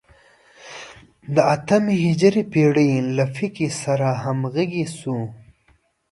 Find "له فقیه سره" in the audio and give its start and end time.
3.17-4.07